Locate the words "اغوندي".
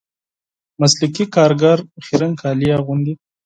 2.77-3.13